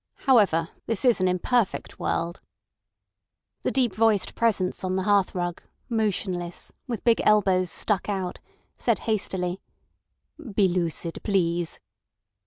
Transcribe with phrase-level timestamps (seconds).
[0.25, 2.41] However, this is an imperfect world—"
[3.61, 8.39] The deep voiced Presence on the hearthrug, motionless, with big elbows stuck out,
[8.79, 9.61] said hastily:
[10.55, 11.79] "Be lucid, please."